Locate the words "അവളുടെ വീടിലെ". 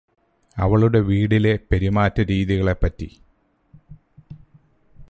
0.57-1.59